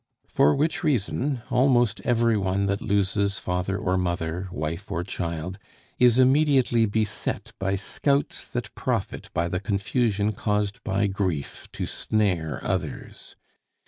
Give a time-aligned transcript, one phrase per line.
[0.25, 5.59] For which reason, almost every one that loses father or mother, wife or child,
[5.99, 12.59] is immediately beset by scouts that profit by the confusion caused by grief to snare
[12.63, 13.35] others.